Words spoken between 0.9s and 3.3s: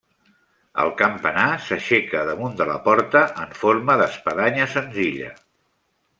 campanar s'aixeca damunt de la porta